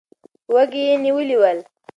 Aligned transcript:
وږي 0.53 0.81
یې 0.87 0.95
نیولي 1.03 1.35
ول. 1.39 1.57